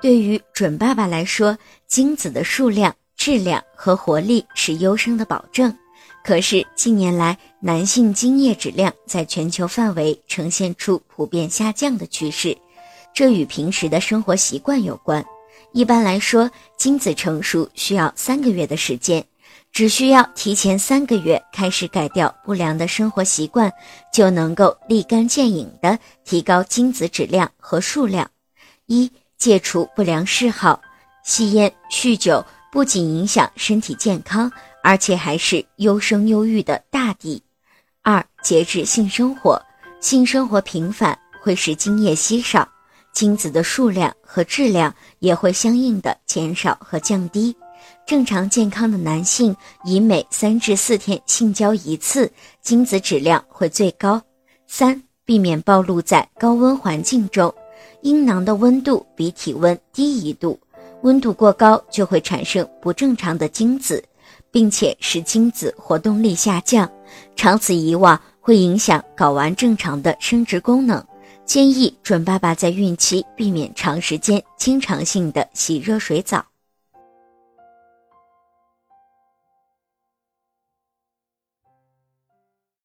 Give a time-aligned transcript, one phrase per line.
[0.00, 5.76] 对于准爸爸来说，精子的数量、质量和活力是优生的保证。
[6.24, 12.56] 可是近年来，男性精液质量在全球范围呈现出普遍下降的趋势，
[13.14, 15.24] 这与平时的生活习惯有关。
[15.72, 19.24] 一般来说，精子成熟需要三个月的时间，
[19.70, 23.70] 只需要提前三个月开始改掉不良的生活习惯，
[24.12, 28.30] 就能够立竿见影地提高精子质量和数量。
[28.86, 30.80] 一、戒除不良嗜好，
[31.24, 34.48] 吸烟、酗酒不仅影响身体健康。
[34.82, 37.42] 而且还是优生优育的大敌。
[38.00, 39.60] 二、节制性生活，
[40.00, 42.66] 性生活频繁会使精液稀少，
[43.12, 47.54] 精子的数量和质量也会相应的减少和降低。
[48.06, 54.18] 正常健康的男性以每三至四天性交一次，精子质量会最高。
[54.66, 57.54] 三、避免暴露在高温环境中，
[58.02, 60.58] 阴囊的温度比体温低一度，
[61.02, 64.02] 温度过高就会产生不正常的精子。
[64.52, 66.90] 并且使精子活动力下降，
[67.36, 71.04] 长此以往会影响睾丸正常的生殖功能。
[71.44, 76.44] 建议准爸爸在孕期避免长时间、经常性的洗热水澡。